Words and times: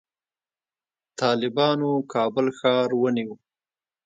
طالبانو 1.19 1.91
کابل 2.13 2.45
ښار 2.57 2.89
ونیو 3.01 3.33